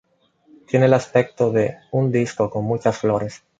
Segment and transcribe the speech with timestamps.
[0.65, 3.43] Tienen el aspecto de un disco con muchas flores.